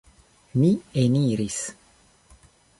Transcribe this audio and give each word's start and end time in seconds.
Ni 0.61 0.71
eniris. 1.03 1.61